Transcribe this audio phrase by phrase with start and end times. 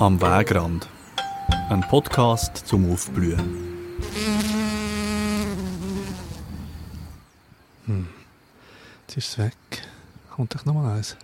[0.00, 0.88] Am Wegrand.
[1.68, 3.98] Ein Podcast zum Aufblühen.
[7.84, 8.08] Hm.
[9.02, 9.52] Jetzt ist es weg.
[10.34, 11.18] Kommt doch noch mal eins.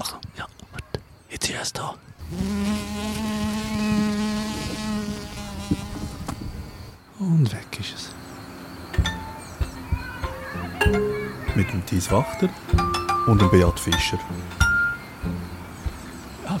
[0.00, 1.00] Ach, ja, warte.
[1.30, 1.94] Jetzt ist es da.
[7.20, 8.10] Und weg ist es.
[11.54, 12.48] Mit dem Thies Wachter
[13.28, 14.18] und dem Beat Fischer.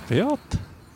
[0.08, 0.38] Beat.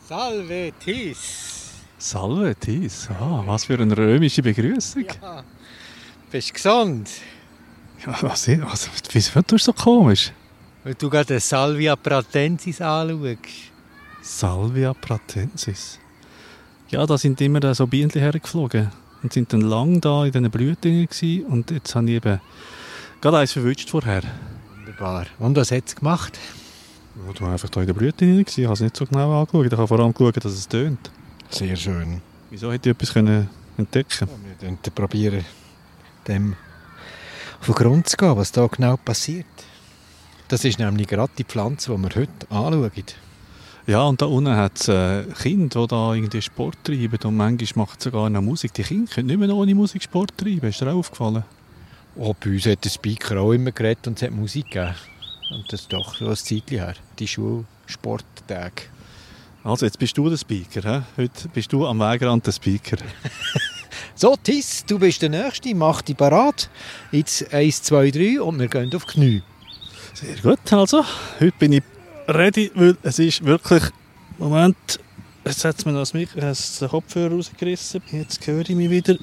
[0.09, 1.63] Salve Tis!
[1.99, 3.09] Salve, Thies.
[3.11, 5.05] Ah, was für eine römische Begrüßung.
[5.05, 5.45] Ja,
[6.31, 7.11] bist du gesund?
[8.05, 10.33] Ja, was, was, wieso tust du so komisch?
[10.83, 13.71] Weil du gerade Salvia pratensis anschaust.
[14.23, 15.99] Salvia pratensis.
[16.89, 18.91] Ja, da sind immer so Bienen hergeflogen
[19.23, 21.47] und sind dann lang da in diesen Blüten gewesen.
[21.47, 22.41] und jetzt habe ich eben
[23.21, 24.23] gerade eins verwünscht vorher.
[24.79, 25.27] Wunderbar.
[25.39, 26.39] Und was hat es gemacht?
[27.15, 28.61] Ja, du einfach da in den Blüten drin gewesen.
[28.61, 29.67] Ich habe es nicht so genau angeschaut.
[29.67, 31.11] Ich habe vor allem geschaut, dass es tönt.
[31.51, 32.23] Sehr schön.
[32.51, 35.45] Wieso hätte ich etwas können entdecken Wir könnten probieren,
[36.27, 36.57] dem
[37.61, 39.47] auf den Grund zu gehen, was da genau passiert.
[40.49, 42.91] Das ist nämlich gerade die Pflanze, die wir heute anschauen.
[43.87, 47.87] Ja, und da unten hat es äh, Kinder, die da irgendwie Sport treiben und manchmal
[47.87, 48.73] macht es sogar noch Musik.
[48.75, 50.69] Die Kinder können nicht mehr ohne Musik Sport treiben.
[50.69, 51.45] Ist dir auch aufgefallen?
[52.15, 54.95] Oh, bei uns hat der Speaker auch immer geredet und es hat Musik gegeben.
[55.53, 58.83] Und das ist doch schon ein Zeitchen her, die Schulsporttage.
[59.63, 60.83] Also, jetzt bist du der Speaker.
[60.83, 61.23] He?
[61.23, 62.97] Heute bist du am Wegrand der Speaker.
[64.15, 66.69] So, Tis, du bist der Nächste, mach dich parat.
[67.11, 69.43] Jetzt 1, 2, 3 und wir gehen auf Knie.
[70.13, 71.03] Sehr gut, also.
[71.41, 71.83] Heute bin ich
[72.29, 73.83] ready, weil es ist wirklich...
[74.39, 75.01] Moment,
[75.45, 78.03] jetzt hat mir noch das Mikro, den Kopfhörer rausgerissen.
[78.13, 79.17] Jetzt höre ich mich wieder.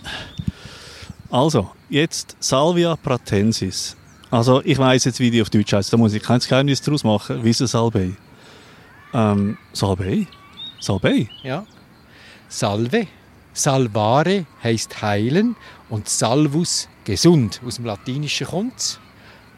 [1.30, 3.96] Also, jetzt Salvia pratensis.
[4.32, 5.92] Also, ich weiss jetzt, wie die auf Deutsch heißt.
[5.92, 7.40] Da muss ich kein Geheimnis daraus machen.
[7.42, 8.12] Wieso Salbei?
[9.14, 10.28] Ähm, Salbei?
[10.80, 11.28] Salbei?
[11.44, 11.66] Ja.
[12.48, 13.08] Salve.
[13.54, 15.56] Salvare heisst heilen
[15.90, 17.60] und Salvus gesund.
[17.66, 19.00] Aus dem Latinischen kommt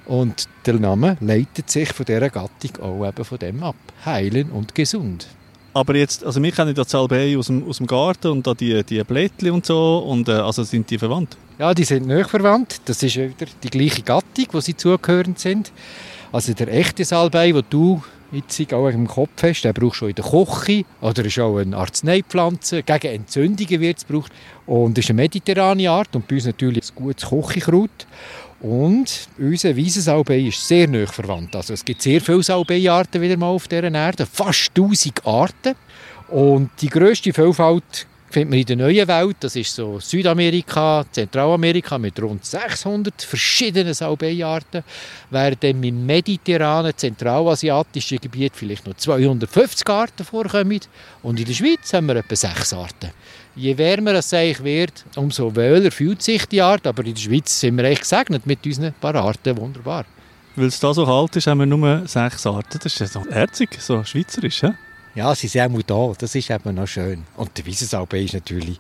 [0.06, 3.76] Und der Name leitet sich von dieser Gattung auch eben von dem ab.
[4.06, 5.28] Heilen und gesund.
[5.74, 8.84] Aber jetzt, also wir kennen ja Salbei aus dem, aus dem Garten und da die,
[8.84, 10.00] die Blättchen und so.
[10.00, 11.38] Und, äh, also sind die verwandt?
[11.60, 12.82] Ja, die sind nicht verwandt.
[12.86, 15.72] Das ist wieder die gleiche Gattung, wo sie zugehörend sind.
[16.32, 18.02] Also der echte Salbei, den du
[18.32, 21.76] jetzt auch im Kopf hast, den brauchst du in der Küche oder ist auch eine
[21.76, 22.84] Arzneipflanze.
[22.84, 24.32] Gegen Entzündungen wird es gebraucht.
[24.66, 28.08] Und ist eine mediterrane Art und bei uns natürlich ein gutes Küchenkraut.
[28.62, 31.56] Und unser Wiesensalbei ist sehr nah verwandt.
[31.56, 35.76] Also es gibt sehr viele Salbeiarten wieder mal auf dieser Erde, fast 1000 Arten.
[36.28, 39.38] Und die grösste Vielfalt findet man in der neuen Welt.
[39.40, 44.84] Das ist so Südamerika, Zentralamerika mit rund 600 verschiedenen Salbeiarten.
[45.32, 50.80] Während im mediterranen, zentralasiatischen Gebiet vielleicht noch 250 Arten vorkommen.
[51.24, 53.10] Und in der Schweiz haben wir etwa sechs Arten.
[53.56, 56.88] Je wärmer es eigentlich wird, umso wöhler fühlt sich die Art.
[56.88, 59.58] Aber in der Schweiz sind wir echt gesegnet mit unseren paar Arten.
[59.58, 60.06] Wunderbar.
[60.56, 62.80] Weil es da so kalt ist, haben wir nur sechs Arten.
[62.82, 64.62] Das ist ja so herzig, so schweizerisch.
[64.62, 64.70] He?
[65.16, 66.14] Ja, sie sind auch da.
[66.18, 67.24] Das ist eben noch schön.
[67.36, 68.80] Und der Wiesensalbei ist natürlich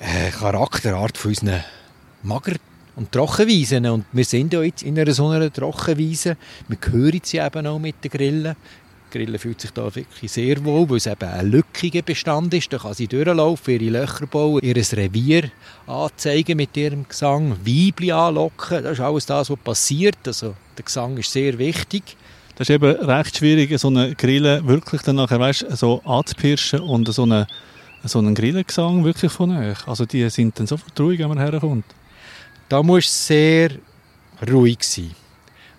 [0.00, 1.64] eine Charakterart von unseren
[2.22, 2.56] Mager-
[2.96, 3.86] und Trockenwiesen.
[3.86, 6.36] Und wir sind ja jetzt in einer so einer Trockenwiese.
[6.68, 8.56] Wir hören sie eben auch mit den Grillen.
[9.12, 12.72] Die Grille fühlt sich da wirklich sehr wohl, weil es eben ein lückiger Bestand ist.
[12.72, 15.50] Da kann sie durchlaufen, ihre Löcher bauen, ihr Revier
[15.86, 18.82] anzeigen mit ihrem Gesang, Weibli anlocken.
[18.82, 20.16] Das ist alles das, was passiert.
[20.26, 22.16] Also der Gesang ist sehr wichtig.
[22.56, 27.12] Das ist eben recht schwierig, so eine Grille wirklich dann nachher, weißt, so anzupirschen und
[27.12, 27.46] so einen,
[28.04, 29.86] so einen Grillengesang wirklich von euch.
[29.86, 31.84] Also die sind dann sofort ruhig, wenn man herkommt.
[32.68, 33.72] Da muss sehr
[34.50, 35.10] ruhig sein.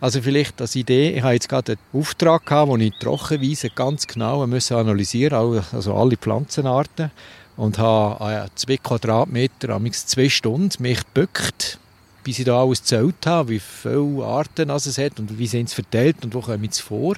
[0.03, 3.69] Also vielleicht als Idee, ich habe jetzt gerade einen Auftrag gehabt, wo ich die Trockenwiese
[3.69, 7.09] ganz genau müssen analysieren also alle Pflanzenarten
[7.55, 11.79] und habe zwei Quadratmeter, amigs zwei Stunden mich gebückt,
[12.25, 15.75] bis ich da alles gezählt habe, wie viele Arten es hat und wie sind sie
[15.75, 17.15] verteilt und wo kommen sie vor.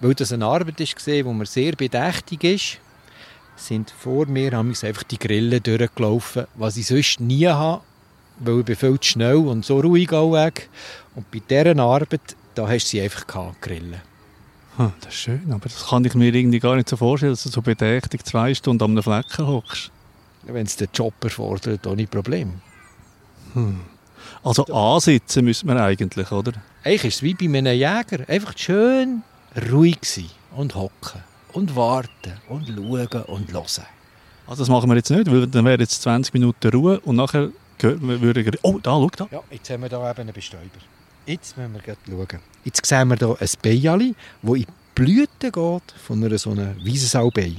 [0.00, 2.78] Weil das eine Arbeit war, wo man sehr bedächtig ist,
[3.56, 7.82] sind vor mir einfach die Grillen durchgelaufen, was ich sonst nie habe,
[8.38, 10.68] weil ich bin viel zu schnell und so ruhig auch weg.
[11.14, 14.00] Und bei dieser Arbeit, da hast du sie einfach gehabt, Grillen.
[14.76, 17.44] Hm, das ist schön, aber das kann ich mir irgendwie gar nicht so vorstellen, dass
[17.44, 19.90] du so bedächtig zwei Stunden am Flecken hockst.
[20.42, 22.60] Wenn es den Job erfordert, ohne Problem.
[23.54, 23.80] Hm.
[24.42, 26.52] Also ansitzen müsste man eigentlich, oder?
[26.82, 28.28] Eigentlich ist es wie bei einem Jäger.
[28.28, 29.22] Einfach schön
[29.70, 31.22] ruhig sein und hocken
[31.52, 33.86] und warten und schauen und hören.
[34.46, 37.48] Also das machen wir jetzt nicht, weil dann wäre jetzt 20 Minuten Ruhe und nachher
[37.80, 38.52] würde wir...
[38.62, 39.28] Oh, da, schau da.
[39.30, 40.64] Ja, jetzt haben wir hier eben einen Bestäuber.
[41.26, 42.40] Jetzt müssen wir schauen.
[42.64, 47.56] Jetzt sehen wir hier ein Beiali, das in Blüte geht von einer so einer Wiesensalbei.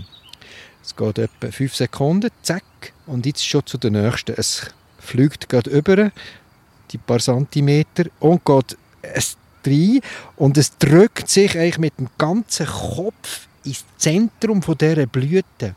[0.83, 2.63] Es geht etwa 5 Sekunden, zack,
[3.07, 4.35] und jetzt schon zu der nächsten.
[4.37, 4.69] Es
[4.99, 6.11] fliegt gerade über
[6.91, 9.99] die paar Zentimeter und geht es rein
[10.35, 15.75] und es drückt sich eigentlich mit dem ganzen Kopf ins Zentrum von dieser Blüte.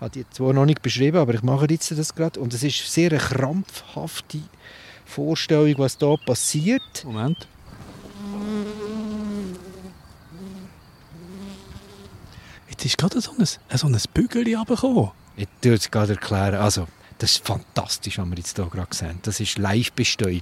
[0.00, 2.40] Ich habe die zwar noch nicht beschrieben, aber ich mache jetzt das gerade.
[2.40, 4.40] Und es ist sehr eine krampfhafte
[5.04, 7.04] Vorstellung, was da passiert.
[7.04, 7.46] Moment.
[12.70, 15.10] Jetzt ist gerade so ein, so ein Bügel runtergekommen.
[15.36, 16.54] Ich tue es gerade erklären.
[16.54, 16.88] Also,
[17.18, 19.18] das ist fantastisch, was wir jetzt hier gerade sehen.
[19.20, 20.40] Das ist Live-Bestäubung.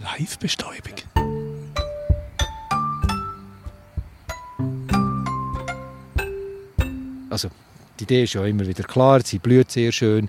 [0.00, 0.94] Live-Bestäubung.
[7.30, 7.50] Also,
[7.98, 9.20] die Idee ist ja immer wieder klar.
[9.24, 10.28] Sie blüht sehr schön.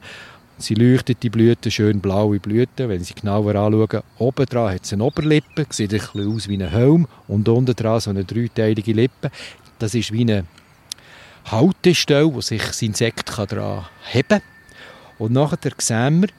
[0.58, 2.88] Sie leuchtet die Blüten, schön blaue Blüten.
[2.88, 6.56] Wenn Sie genauer anschauen, oben dran hat sie eine Oberlippe, sieht ein bisschen aus wie
[6.56, 7.08] ein Helm.
[7.28, 9.32] Und unten dran so eine dreiteilige Lippe.
[9.80, 10.46] Das ist wie eine
[11.46, 14.42] Haltestelle, wo sich das Insekt daran heben kann.
[15.18, 16.30] Und nachher sehen wir,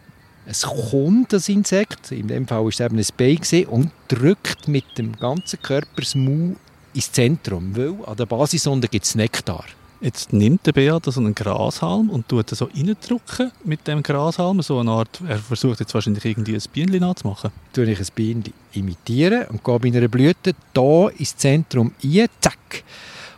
[0.47, 4.85] es kommt das Insekt, in dem Fall war es eben ein Bein, und drückt mit
[4.97, 6.55] dem ganzen Körper das Mau
[6.95, 9.65] ins Zentrum, weil an der Basissonde gibt es Nektar.
[10.01, 14.61] Jetzt nimmt der Beat so einen Grashalm und tut so reindrücken mit dem Grashalm.
[14.61, 17.51] So eine Art, er versucht jetzt wahrscheinlich irgendwie ein Bienchen nachzumachen.
[17.73, 22.85] Tue ich ein Bienchen imitieren und gehe bei einer Blüte hier ins Zentrum rein, zack.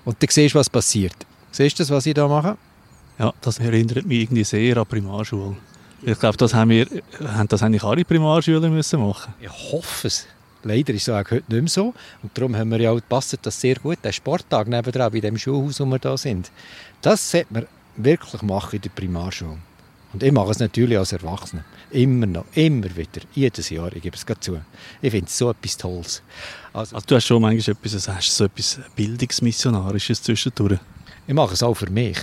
[0.05, 1.15] Und dann siehst du, was passiert.
[1.53, 2.57] Siehst du das, was ich hier mache?
[3.19, 5.57] Ja, das erinnert mich irgendwie sehr an Primarschule.
[6.03, 6.87] Ich glaube, das haben wir,
[7.25, 9.35] haben das eigentlich alle Primarschüler müssen machen.
[9.41, 10.27] Ich hoffe es.
[10.63, 11.95] Leider ist es auch heute nicht mehr so.
[12.23, 15.39] Und darum haben wir ja auch, passt das sehr gut, der Sporttag nebenan, bei dem
[15.39, 16.51] Schulhaus, wo wir da sind.
[17.01, 17.67] Das sollte man
[17.97, 19.59] wirklich machen in der Primarschule.
[20.13, 21.65] Und ich mache es natürlich als Erwachsener.
[21.91, 24.59] Immer noch, immer wieder, jedes Jahr, ich gebe es gerade zu.
[25.03, 26.23] Ich finde es so etwas Tolles.
[26.73, 30.81] Also, also, du hast schon manchmal etwas, hast so etwas Bildungsmissionarisches zwischendurch.
[31.27, 32.19] Ich mache es auch für mich.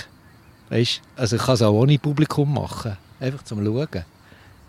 [0.69, 1.01] Weißt?
[1.15, 2.97] Also ich kann es auch ohne Publikum machen.
[3.19, 4.03] Einfach zum Schauen.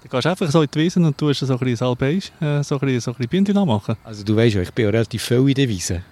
[0.06, 2.76] Du gehst einfach so in die Wiesen und tust so ein bisschen Salbeige, äh, so
[2.76, 3.96] ein bisschen, so ein bisschen Bienen machen.
[4.04, 6.02] Also du weißt ja, ich bin ja relativ viel in der Wiese.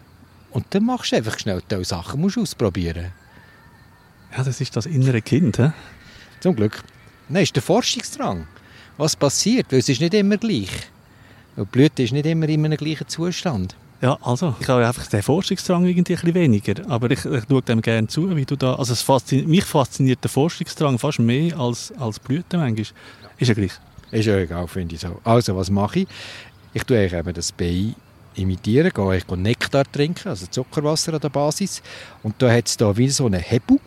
[0.50, 3.12] Und dann machst du einfach schnell diese Sachen, musst du ausprobieren.
[4.36, 5.70] Ja, das ist das innere Kind, he?
[6.40, 6.82] Zum Glück.
[7.28, 8.48] Nein, ist der Forschungsdrang.
[8.96, 9.70] Was passiert?
[9.70, 10.70] Weil es ist nicht immer gleich.
[11.54, 13.76] Und die Blüte ist nicht immer in einem gleichen Zustand.
[14.04, 17.62] Ja, also, ich habe einfach den Forschungsdrang irgendwie ein bisschen weniger, aber ich, ich schaue
[17.62, 21.58] dem gerne zu, wie du da, also es fasziniert, mich fasziniert der Forschungsdrang fast mehr
[21.58, 22.84] als, als Blüten manchmal.
[23.38, 23.72] Ist ja gleich.
[24.10, 25.18] Ist ja egal, finde ich so.
[25.24, 26.08] Also, was mache ich?
[26.74, 27.94] Ich tue eben das Bein
[28.34, 31.80] imitieren, gehe ich Nektar trinken, also Zuckerwasser an der Basis.
[32.22, 33.80] Und da hat es da wie so einen Hebel,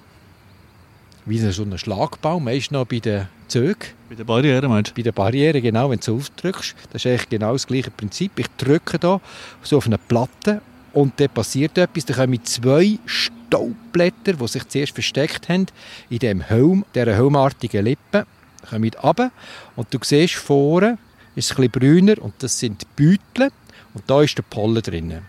[1.28, 3.76] wie so einen Schlagbaum, meist noch bei den Zügen.
[4.10, 4.96] Bei der Barriere meinst du?
[4.96, 6.76] Bei der Barriere, genau, wenn du aufdrückst.
[6.92, 8.32] Das ist eigentlich genau das gleiche Prinzip.
[8.38, 9.20] Ich drücke da
[9.62, 10.62] so auf eine Platte
[10.94, 12.06] und dann passiert etwas.
[12.06, 15.68] Dann kommen zwei Staubblätter, die sich zuerst versteckt haben,
[16.10, 18.26] in dem Helm, dieser helmartigen Lippe,
[18.70, 19.32] kommen runter.
[19.76, 20.98] Und du siehst vorne,
[21.36, 23.52] ist es ein bisschen brüner und das sind die Beutel
[23.94, 25.22] und da ist der Pollen drin.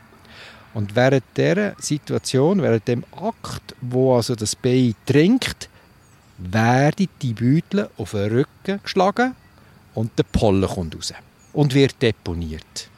[0.74, 5.68] Und während dieser Situation, während dem Akt, wo also das Bein trinkt,
[6.38, 9.34] werden die Beutel auf den Rücken geschlagen
[9.94, 11.12] und der Pollen kommt raus
[11.52, 12.88] und wird deponiert.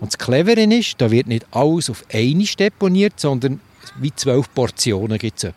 [0.00, 3.60] Und das Clevere ist, da wird nicht alles auf einmal deponiert, sondern
[3.98, 5.52] wie zwölf Portionen gibt es.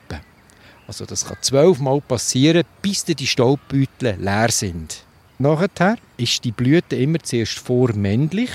[0.88, 5.03] Also das kann zwölfmal passieren, bis die Staubbeutel leer sind.
[5.39, 8.51] Nachher ist die Blüte immer zuerst vormännlich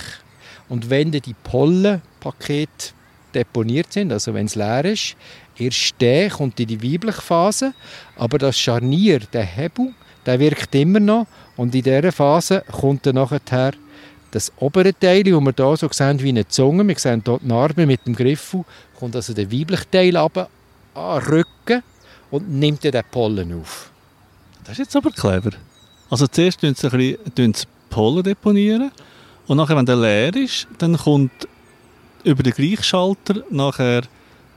[0.69, 2.93] und wenn die Pollenpakete
[3.35, 5.17] deponiert sind, also wenn es leer ist,
[5.57, 7.75] erst dann kommt in die weibliche Phase,
[8.17, 9.93] aber das Scharnier, der Hebel,
[10.25, 11.27] der wirkt immer noch.
[11.57, 13.73] Und in dieser Phase kommt dann nachher
[14.31, 17.47] das obere Teil, wo wir hier so sehen wie eine Zunge, wir sehen hier die
[17.47, 18.65] Narbe mit dem Griffel,
[18.99, 20.49] kommt also der weibliche Teil runter,
[20.95, 21.83] an den Rücken
[22.31, 23.91] und nimmt dann den Pollen auf.
[24.65, 25.51] Das ist jetzt aber clever.
[26.11, 28.91] Also zuerst tun sie, Pollen deponieren
[29.47, 31.49] und nachher, wenn der leer ist, dann kommt
[32.25, 34.03] über den Gleichschalter nachher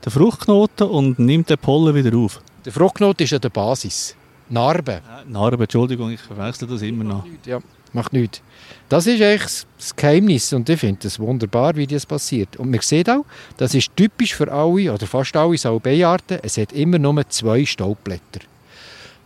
[0.04, 2.40] der Fruchtknoten und nimmt den Pollen wieder auf.
[2.64, 4.16] Der Fruchtknoten ist an der Basis.
[4.48, 5.00] Narbe.
[5.06, 7.24] Ja, Narbe, Entschuldigung, ich verwechsel das immer noch.
[7.46, 7.60] Ja,
[7.92, 8.42] macht nichts.
[8.88, 12.56] Das ist eigentlich das Geheimnis und ich finde es wunderbar, wie das passiert.
[12.56, 13.24] Und man sieht auch,
[13.56, 18.40] das ist typisch für alle oder fast alle Salbeiarten, es hat immer nur zwei Staubblätter.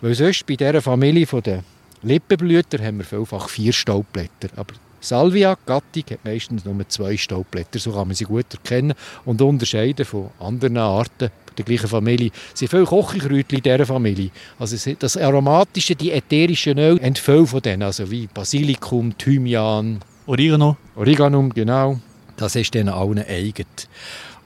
[0.03, 1.65] Weil sonst bei dieser Familie der
[2.03, 4.49] Lippenblüter haben wir vielfach vier Staubblätter.
[4.57, 8.95] Aber Salvia, Gattung, hat meistens nur zwei Staubblätter, so kann man sie gut erkennen
[9.27, 12.31] und unterscheiden von anderen Arten der gleichen Familie.
[12.53, 14.31] Es sind viele Kochkräutchen in dieser Familie.
[14.59, 20.79] Also das aromatische, die ätherischen Öl entfällt von denen, also wie Basilikum, Thymian, Oregano.
[20.97, 22.01] Oregano, genau.
[22.37, 23.67] Das ist denen allen eigen.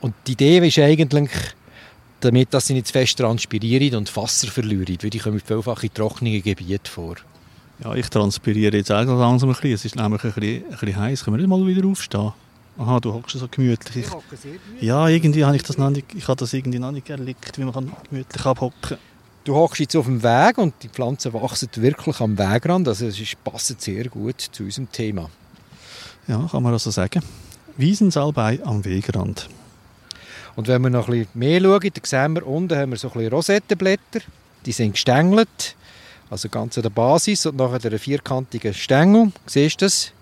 [0.01, 1.31] Und die Idee ist eigentlich,
[2.21, 5.95] damit dass sie nicht zu fest transpirieren und Wasser verlieren, weil die kommen vielfach in
[5.95, 7.15] trockenen Gebieten vor.
[7.83, 9.73] Ja, ich transpiriere jetzt auch langsam ein bisschen.
[9.73, 11.25] Es ist nämlich ein bisschen, ein bisschen heiß.
[11.25, 12.33] Können wir nicht mal wieder aufstehen?
[12.79, 14.07] Aha, du hockst so gemütlich.
[14.07, 17.59] Ich, ja, irgendwie habe ich das noch nicht, ich habe das irgendwie noch nicht erlebt,
[17.59, 18.99] wie man gemütlich abhocken kann.
[19.45, 22.87] Du hockst jetzt auf dem Weg und die Pflanzen wachsen wirklich am Wegrand.
[22.87, 25.31] Also es passt sehr gut zu unserem Thema.
[26.29, 27.23] Ja, kann man also sagen.
[27.77, 29.49] Wiesensalbei am Wegrand.
[30.55, 33.09] Und wenn wir noch ein bisschen mehr schauen, dann sehen wir, unten haben wir so
[33.09, 34.21] ein bisschen Rosettenblätter.
[34.67, 35.77] Die sind gestängelt,
[36.31, 39.33] also ganz an der Basis und nachher der vierkantige Stängel.
[39.47, 40.13] Siehst du das?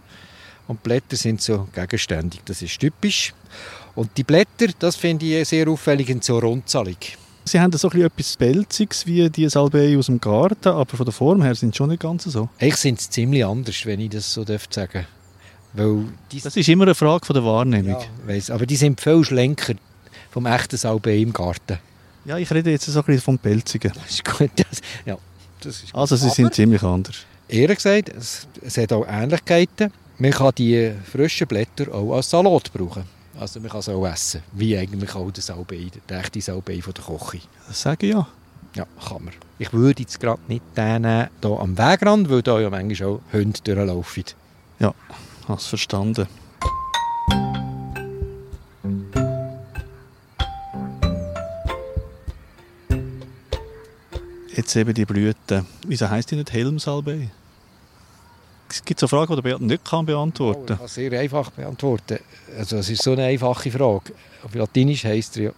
[0.69, 2.41] Und die Blätter sind so gegenständig.
[2.45, 3.33] Das ist typisch.
[3.95, 7.17] Und die Blätter, das finde ich sehr auffällig, sind so rundzahlig.
[7.45, 11.43] Sie haben so etwas Pelziges wie die Salbei aus dem Garten, aber von der Form
[11.43, 12.49] her sind sie schon nicht ganz so.
[12.59, 15.05] Ich sind sie ziemlich anders, wenn ich das so sagen darf.
[15.73, 16.07] Weil
[16.43, 18.01] das ist immer eine Frage von der Wahrnehmung.
[18.01, 19.75] Ja, weiss, aber die sind viel schlenker
[20.31, 21.79] vom echten Salbei im Garten.
[22.25, 23.93] Ja, ich rede jetzt so ein bisschen vom Pelzigen.
[23.95, 24.51] Das ist gut.
[24.57, 25.17] Das, ja,
[25.67, 27.17] das ist also sie sind ziemlich anders.
[27.49, 29.93] Ehrlich gesagt, es, es hat auch Ähnlichkeiten.
[30.19, 33.05] Man kann die frischen Blätter auch als Salat brauchen.
[33.39, 36.95] Also man kann es auch essen, wie eigentlich auch der Salbei, der echte Salbei von
[36.95, 37.41] der Koche.
[37.69, 38.27] Das sage ich ja.
[38.75, 39.35] Ja, kann man.
[39.59, 43.59] Ich würde jetzt gerade nicht den hier am Wegrand, weil da ja manchmal auch Hunde
[43.63, 44.25] durchlaufen.
[44.79, 44.95] Ja,
[45.49, 46.27] hast verstanden.
[54.57, 55.67] Jetzt eben die Blüten.
[55.87, 57.29] Wieso heisst die nicht Helmsalbei?
[58.71, 60.79] Es gibt so Fragen, die Beat nicht kann beantworten kann.
[60.81, 62.19] Oh, ich kann sehr einfach beantworten.
[62.57, 64.15] Also es ist so eine einfache Frage.
[64.43, 65.51] Auf Latinisch heisst er ja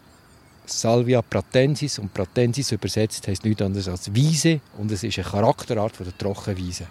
[0.66, 5.96] Salvia pratensis und pratensis übersetzt heisst nichts anderes als Wiese und es ist eine Charakterart
[5.96, 6.88] von der Trockenwiese.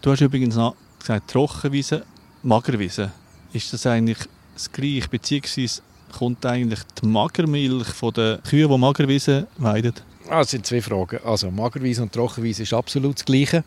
[0.00, 2.04] Du hast übrigens noch gesagt Trockenwiese,
[2.42, 3.12] Magerwiese.
[3.52, 4.18] Ist das eigentlich
[4.54, 5.82] das Gleiche, beziehungsweise
[6.18, 9.94] kommt eigentlich die Magermilch von den Kühen, die Magerwiese weiden?
[10.32, 11.20] Ah, das sind zwei Fragen.
[11.26, 13.64] Also Magerwiese und Trockenwiese ist absolut das Gleiche,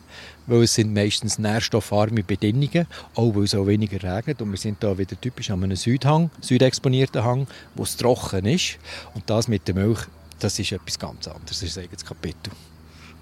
[0.47, 4.81] weil es sind meistens nährstoffarme Bedingungen, auch weil es auch weniger regnet und wir sind
[4.83, 7.45] da wieder typisch an einem Südhang, südexponierten Hang,
[7.75, 8.79] wo es trocken ist
[9.13, 9.99] und das mit der Milch,
[10.39, 12.51] das ist etwas ganz anderes, das ist ein eigenes Kapitel.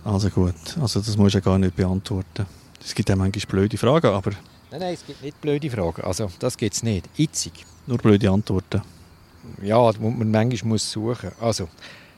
[0.06, 2.46] Also gut, also das musst du ja gar nicht beantworten.
[2.82, 4.32] Es gibt ja manchmal blöde Fragen, aber...
[4.72, 7.66] Nein, nein, es gibt nicht blöde Fragen, also das gibt es nicht, Itzig.
[7.88, 8.82] Nur blöde Antworten.
[9.62, 11.42] Ja, wo man manchmal muss suchen muss.
[11.42, 11.68] Also,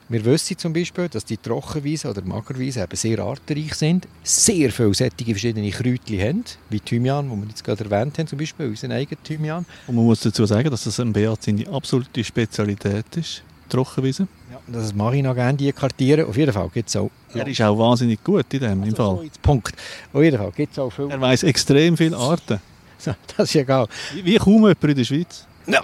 [0.08, 5.32] wir wissen zum Beispiel, dass die Trockenwiesen oder Magerwiesen eben sehr artenreich sind, sehr vielseitige
[5.32, 9.24] verschiedene Kräutchen haben, wie Thymian, wo wir jetzt gerade erwähnt haben, zum Beispiel unseren eigenen
[9.24, 9.66] Thymian.
[9.88, 14.28] Und man muss dazu sagen, dass das ein Beat seine absolute Spezialität ist, Trockenwiesen.
[14.52, 16.28] Ja, das mache ich noch gerne, die kartieren.
[16.28, 17.10] Auf jeden Fall gibt es auch...
[17.34, 19.26] Er ist auch wahnsinnig gut in dem also Fall.
[19.26, 19.74] So Punkt.
[20.14, 21.10] Auf jeden Fall gibt es auch viel...
[21.10, 22.60] Er weiss extrem viele Arten.
[23.38, 23.88] Das ist egal.
[24.14, 25.46] Wie, wie kaum jemand in der Schweiz.
[25.68, 25.82] Ja,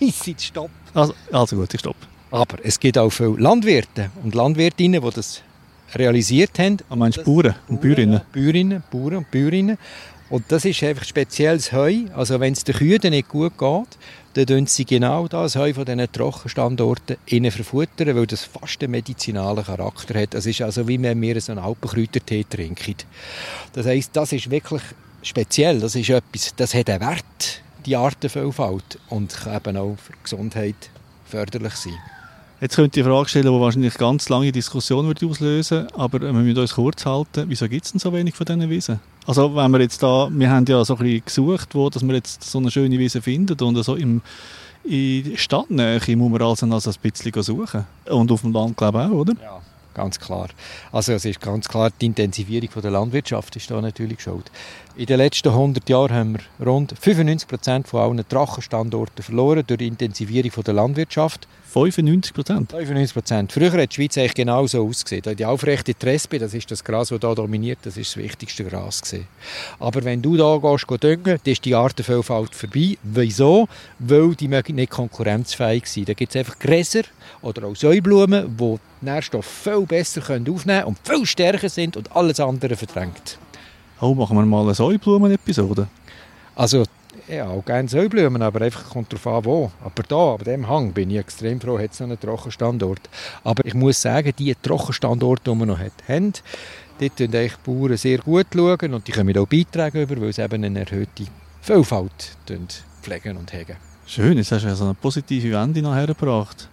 [0.00, 0.70] die sind stopp.
[0.94, 1.96] Also, also gut, ich stopp.
[2.32, 5.42] Aber es gibt auch viele Landwirte und Landwirtinnen, die das
[5.94, 6.78] realisiert haben.
[6.78, 8.22] Du meinst Bauern und Bäuerinnen?
[8.32, 9.76] Bäuerinnen, Bauern und Bäuerinnen.
[10.30, 12.06] Und das ist einfach spezielles Heu.
[12.14, 13.98] Also wenn es den Kühen nicht gut geht,
[14.32, 18.92] dann tun sie genau das Heu von diesen Trockenstandorten innen verfuttern, weil das fast einen
[18.92, 20.32] medizinalen Charakter hat.
[20.32, 22.96] Das ist also wie wenn wir so einen Alpenkräutertee trinken.
[23.74, 24.80] Das heisst, das ist wirklich
[25.20, 25.80] speziell.
[25.80, 30.22] Das ist etwas, das hat einen Wert, die Artenvielfalt und kann eben auch für die
[30.22, 30.76] Gesundheit
[31.26, 31.98] förderlich sein.
[32.62, 36.32] Jetzt könnte ich die Frage stellen, die wahrscheinlich ganz lange Diskussion würde auslösen aber wir
[36.32, 37.46] müssen uns kurz halten.
[37.48, 39.00] Wieso gibt es denn so wenig von diesen Wiesen?
[39.26, 42.14] Also wenn wir jetzt da, wir haben ja so ein bisschen gesucht, wo dass wir
[42.14, 44.22] jetzt so eine schöne Wiese finden und so im
[45.34, 47.84] Stadtnähe muss man also, ein bisschen suchen.
[48.08, 49.32] Und auf dem Land glaube ich auch, oder?
[49.42, 49.60] Ja,
[49.92, 50.46] ganz klar.
[50.92, 54.52] Also es ist ganz klar, die Intensivierung der Landwirtschaft ist da natürlich schuld.
[54.94, 59.78] In den letzten 100 Jahren haben wir rund 95 Prozent von allen Drachenstandorten verloren durch
[59.78, 61.48] die Intensivierung der Landwirtschaft.
[61.72, 62.70] 95 Prozent?
[62.70, 63.52] 95 Prozent.
[63.52, 65.36] Früher hat die Schweiz eigentlich genau so ausgesehen.
[65.36, 69.00] Die aufrechte Trespe, das ist das Gras, das hier dominiert, das ist das wichtigste Gras.
[69.00, 69.26] Gewesen.
[69.78, 72.98] Aber wenn du da gehst, düngen, dann ist die Artenvielfalt vorbei.
[73.02, 73.68] Wieso?
[73.98, 76.10] Weil die nicht konkurrenzfähig sind.
[76.10, 77.02] Da gibt es einfach Gräser
[77.40, 82.38] oder auch Säublumen, die Nährstoffe viel besser aufnehmen können und viel stärker sind und alles
[82.38, 83.38] andere verdrängt.
[84.00, 85.88] Oh, machen wir mal eine Säublumen-Episode?
[86.54, 86.84] Also,
[87.32, 89.72] ja, auch gerne Säublumen, aber einfach kommt darauf an, wo.
[89.82, 93.08] Aber da, bei diesem Hang, bin ich extrem froh, hat es noch einen Trockenstandort.
[93.44, 96.32] Aber ich muss sagen, die Trockenstandorte, die wir noch haben,
[96.98, 100.42] Dort schauen die Bauern sehr gut schauen und die kommen auch Beiträge über, weil sie
[100.42, 101.24] eben eine erhöhte
[101.60, 102.36] Vielfalt
[103.02, 103.76] pflegen und hegen.
[104.06, 106.68] Schön, jetzt hast du ja so eine positive Wende noch hergebracht.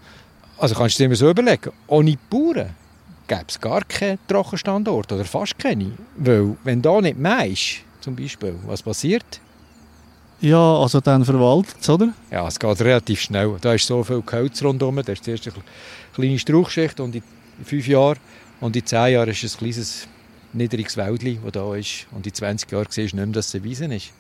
[0.58, 2.76] Also kannst du dir so überlegen, ohne Bauern
[3.28, 5.94] gäbe es gar keinen Trockenstandort oder fast keine.
[6.18, 9.40] Weil wenn da nicht mehr ist, zum Beispiel, was passiert?
[10.42, 12.14] Ja, also dann verwaltet es, oder?
[12.32, 13.58] Ja, es geht relativ schnell.
[13.60, 15.56] Da ist so viel Gehölz rundherum, da ist zuerst eine
[16.14, 17.24] kleine Strauchschicht und in
[17.66, 18.20] fünf Jahren
[18.62, 20.08] und in zehn Jahren ist es ein kleines
[20.54, 22.08] niedriges Wäldchen, das da ist.
[22.12, 24.14] Und in 20 Jahren siehst du nicht mehr, dass es eine Wiese ist.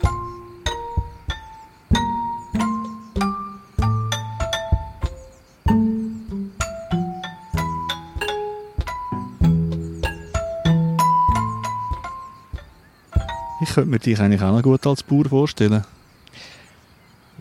[13.61, 15.85] Ich könnte mir dich eigentlich auch noch gut als Bauer vorstellen.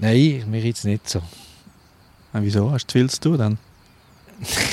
[0.00, 1.18] Nein, mir jetzt nicht so.
[2.32, 2.70] Und wieso?
[2.70, 3.58] Hast du viel zu tun dann?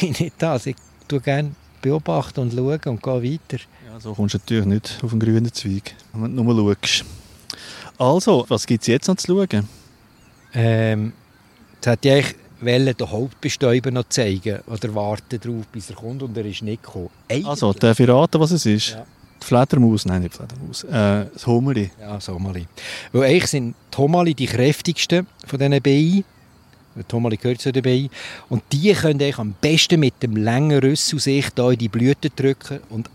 [0.01, 0.65] Nein, nicht das.
[0.67, 0.75] Ich
[1.07, 1.51] tue gerne
[1.81, 3.63] beobachten und schauen und gehe weiter.
[3.87, 7.05] Ja, so kommst du natürlich nicht auf den grünen Zweig, wenn du nur schaust.
[7.97, 9.67] Also, was gibt es jetzt noch zu schauen?
[10.53, 11.13] Ähm,
[11.75, 16.35] jetzt hätte ich eigentlich den Hauptbestäuber noch zeigen oder warten darauf, bis er kommt und
[16.37, 17.09] er ist nicht gekommen.
[17.29, 18.89] Eigentlich- Also, darf ich raten, was es ist?
[18.91, 19.05] Ja.
[19.41, 20.05] Fledermaus?
[20.05, 20.83] Nein, nicht Fledermaus.
[20.83, 21.91] Äh, das Hummeri.
[21.99, 22.67] Ja, Somali.
[23.11, 26.23] Weil eigentlich sind die Homali die kräftigsten von diesen Bienen.
[26.95, 28.09] Die Homali gehört zu den Bienen.
[28.49, 32.31] Und die können eigentlich am besten mit dem langen Rüssel sich da in die Blüten
[32.35, 33.09] drücken und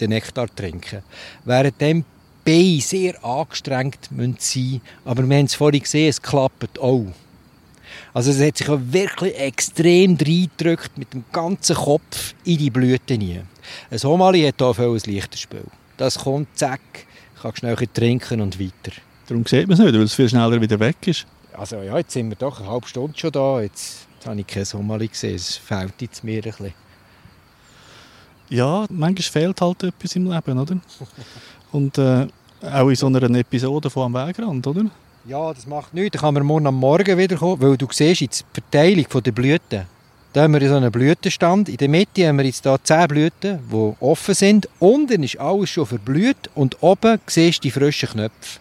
[0.00, 1.02] den Nektar trinken.
[1.44, 2.04] Während dem
[2.44, 7.06] Bienen sehr angestrengt müssen Aber wir haben es vorhin gesehen, es klappt auch.
[8.12, 13.20] Also es hat sich auch wirklich extrem reingedrückt mit dem ganzen Kopf in die Blüten
[13.20, 13.48] hinein.
[13.90, 15.64] Ein Homali hat hier viel ein leichtes Spiel.
[15.96, 16.80] Das kommt, zack,
[17.40, 18.96] kann schnell trinken und weiter.
[19.28, 21.26] Darum sieht man es nicht, weil es viel schneller wieder weg ist.
[21.52, 23.60] Also ja, jetzt sind wir doch eine halbe Stunde schon da.
[23.60, 25.36] Jetzt, jetzt habe ich kein Sommerli gesehen.
[25.36, 26.74] Es fehlt jetzt mir ein bisschen.
[28.48, 30.76] Ja, manchmal fehlt halt etwas im Leben, oder?
[31.70, 32.26] Und äh,
[32.62, 34.86] auch in so einer Episode von «Am Wegrand», oder?
[35.26, 36.12] Ja, das macht nichts.
[36.12, 39.32] Dann kann man morgen am Morgen wieder kommen, weil du siehst jetzt die Verteilung der
[39.32, 39.86] Blüten.
[40.32, 41.68] Da haben wir so einen Blütenstand.
[41.68, 44.68] In der Mitte haben wir jetzt hier 10 Blüten, die offen sind.
[44.78, 48.60] Unten ist alles schon verblüht und oben siehst du die frischen Knöpfe.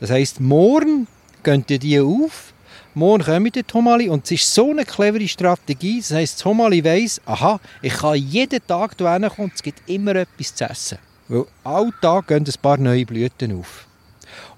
[0.00, 1.08] Das heisst, morgen
[1.42, 2.54] gehen die auf,
[2.94, 5.98] morgen kommen die Tomali und es ist so eine clevere Strategie.
[5.98, 10.14] Das heisst, Tomali weiss, aha, ich kann jeden Tag hierher kommen und es gibt immer
[10.14, 10.98] etwas zu essen.
[11.26, 13.87] Weil alle Tag gehen ein paar neue Blüten auf.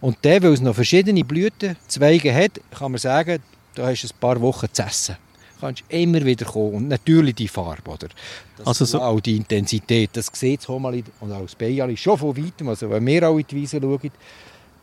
[0.01, 3.43] Und der, weil es noch verschiedene Blütenzweige hat, kann man sagen,
[3.75, 5.17] da hast du ein paar Wochen zu essen.
[5.55, 6.75] Du kannst immer wieder kommen.
[6.75, 8.09] Und natürlich die Farbe, oder?
[8.57, 10.11] Das Also so- auch die Intensität.
[10.15, 12.69] Das sieht das Homali und auch das Beiali schon von weitem.
[12.69, 14.11] Also wenn wir auch in die Wiese schauen,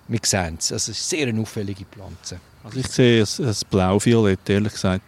[0.08, 0.72] wir sehen es.
[0.72, 2.40] Also es ist sehr eine auffällige Pflanze.
[2.64, 5.02] Also ich sehe ein, ein Blau-Violett, ehrlich gesagt.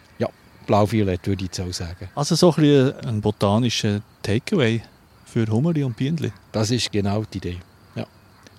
[0.67, 2.09] Blau-Violett würde ich jetzt auch sagen.
[2.13, 4.81] Also so ein, ein botanischer Takeaway
[5.25, 6.31] für Hummeri und Bienenli.
[6.51, 7.57] Das ist genau die Idee.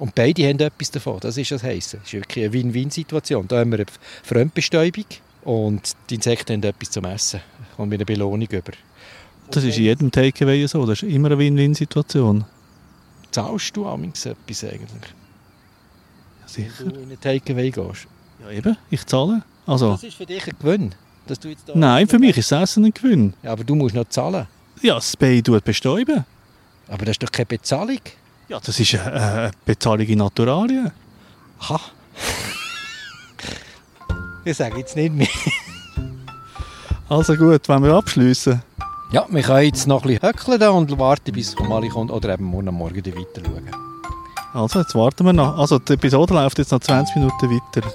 [0.01, 1.21] Und beide haben etwas davon.
[1.21, 1.99] Das ist das Heiße.
[1.99, 3.47] Es ist wirklich eine Win-Win-Situation.
[3.47, 3.87] Da haben wir eine
[4.23, 5.05] Fremdbestäubung
[5.45, 7.41] und die Insekten haben etwas zum Essen.
[7.59, 8.73] Da kommt eine Belohnung über.
[9.51, 10.87] Das ist in jedem Takeaway so.
[10.87, 12.47] Das ist immer eine Win-Win-Situation.
[13.31, 15.13] Zahlst du amigs etwas eigentlich?
[16.41, 16.71] Ja, sicher.
[16.79, 18.07] Wenn du in einen Takeaway gehst?
[18.41, 18.79] Ja, eben.
[18.89, 19.43] Ich zahle.
[19.67, 20.95] Also, Das ist für dich ein Gewinn.
[21.27, 23.35] Dass du jetzt da nein, für mich ist das Essen ein Gewinn.
[23.43, 24.47] Ja, aber du musst noch zahlen.
[24.81, 26.25] Ja, das Bay tut bestäuben.
[26.89, 28.01] Aber das ist doch keine Bezahlung.
[28.51, 30.91] Ja, das ist eine, eine Bezahlung in Naturalien.
[31.61, 31.81] Aha.
[34.45, 35.29] ich sage jetzt nicht mehr.
[37.09, 38.63] Also gut, wenn wir abschließen.
[39.11, 42.13] Ja, wir können jetzt noch ein bisschen höckeln da und warten, bis Somali kommt.
[42.13, 43.69] Oder eben morgen am Morgen weiter schauen.
[44.55, 45.59] Also, jetzt warten wir noch.
[45.59, 47.89] Also, die Episode läuft jetzt noch 20 Minuten weiter.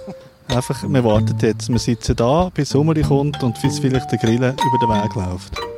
[0.50, 1.70] Einfach, wir warten jetzt.
[1.70, 5.75] Wir sitzen da, bis Sommer kommt und bis vielleicht der Grille über den Weg läuft.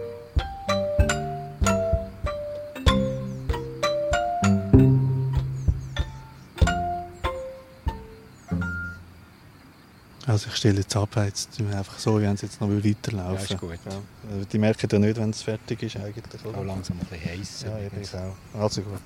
[10.38, 13.56] Also ich stelle jetzt ab, jetzt einfach so, wie wenn es jetzt noch weiterlaufen Ja,
[13.56, 13.80] ist gut.
[13.90, 13.92] Ja.
[14.32, 16.46] Also Die merken ja nicht, wenn es fertig ist eigentlich.
[16.46, 17.62] Auch langsam ein bisschen heiß.
[17.64, 18.62] Ja, eben, auch.
[18.62, 19.00] Also gut.